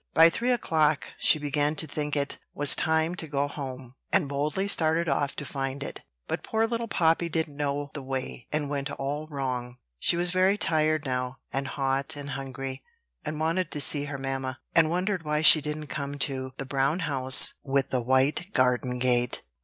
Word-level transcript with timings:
By 0.15 0.31
three 0.31 0.51
o'clock, 0.51 1.09
she 1.19 1.37
began 1.37 1.75
to 1.75 1.85
think 1.85 2.15
it 2.15 2.39
was 2.55 2.75
time 2.75 3.13
to 3.17 3.27
go 3.27 3.47
home, 3.47 3.93
and 4.11 4.27
boldly 4.27 4.67
started 4.67 5.07
off 5.07 5.35
to 5.35 5.45
find 5.45 5.83
it. 5.83 5.99
But 6.27 6.41
poor 6.41 6.65
little 6.65 6.87
Poppy 6.87 7.29
didn't 7.29 7.55
know 7.55 7.91
the 7.93 8.01
way, 8.01 8.47
and 8.51 8.67
went 8.67 8.89
all 8.89 9.27
wrong. 9.29 9.77
She 9.99 10.17
was 10.17 10.31
very 10.31 10.57
tired 10.57 11.05
now, 11.05 11.37
and 11.53 11.67
hot 11.67 12.15
and 12.15 12.31
hungry, 12.31 12.81
and 13.23 13.39
wanted 13.39 13.69
to 13.69 13.79
see 13.79 14.09
mamma, 14.11 14.59
and 14.73 14.89
wondered 14.89 15.23
why 15.23 15.43
she 15.43 15.61
didn't 15.61 15.85
come 15.85 16.17
to 16.17 16.53
the 16.57 16.65
brown 16.65 17.01
house 17.01 17.53
with 17.61 17.91
the 17.91 18.01
white 18.01 18.51
garden 18.53 18.97
gate. 18.97 19.43